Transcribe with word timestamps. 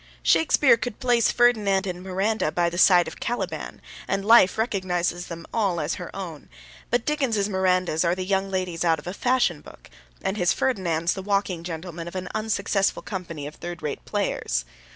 Shakespeare 0.23 0.77
could 0.77 0.99
place 0.99 1.31
Ferdinand 1.31 1.85
and 1.85 2.01
Miranda 2.01 2.51
by 2.51 2.71
the 2.71 2.79
side 2.79 3.07
of 3.07 3.19
Caliban, 3.19 3.79
and 4.07 4.25
Life 4.25 4.57
recognises 4.57 5.27
them 5.27 5.45
all 5.53 5.79
as 5.79 5.93
her 6.01 6.09
own, 6.15 6.49
but 6.89 7.05
Dickens's 7.05 7.47
Mirandas 7.47 8.03
are 8.03 8.15
the 8.15 8.25
young 8.25 8.49
ladies 8.49 8.83
out 8.83 8.97
of 8.97 9.05
a 9.05 9.13
fashion 9.13 9.61
book, 9.61 9.91
and 10.23 10.37
his 10.37 10.53
Ferdinands 10.53 11.13
the 11.13 11.21
walking 11.21 11.63
gentlemen 11.63 12.07
of 12.07 12.15
an 12.15 12.29
unsuccessful 12.33 13.03
company 13.03 13.45
of 13.45 13.53
third 13.57 13.83
rate 13.83 14.03
players. 14.03 14.65